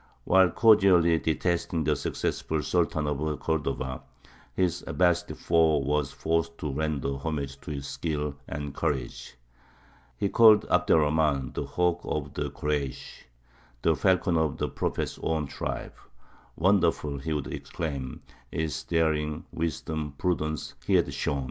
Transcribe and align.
While 0.23 0.49
cordially 0.49 1.19
detesting 1.19 1.83
the 1.83 1.95
successful 1.95 2.63
Sultan 2.63 3.05
of 3.05 3.39
Cordova, 3.39 4.01
his 4.55 4.83
Abbāside 4.87 5.37
foe 5.37 5.77
was 5.77 6.11
forced 6.11 6.57
to 6.57 6.73
render 6.73 7.17
homage 7.17 7.61
to 7.61 7.69
his 7.69 7.85
skill 7.85 8.33
and 8.47 8.73
courage. 8.73 9.35
He 10.17 10.27
called 10.27 10.65
Abd 10.71 10.89
er 10.89 10.95
Rahmān 10.95 11.53
"the 11.53 11.65
hawk 11.67 12.01
of 12.03 12.33
the 12.33 12.49
Koreysh," 12.49 13.25
the 13.83 13.95
falcon 13.95 14.37
of 14.37 14.57
the 14.57 14.69
Prophet's 14.69 15.19
own 15.21 15.45
tribe. 15.45 15.93
"Wonderful," 16.55 17.19
he 17.19 17.31
would 17.33 17.53
exclaim, 17.53 18.23
"is 18.51 18.83
the 18.85 18.95
daring, 18.95 19.45
wisdom, 19.51 19.99
and 19.99 20.17
prudence, 20.17 20.73
he 20.83 20.95
has 20.95 21.13
shown! 21.13 21.39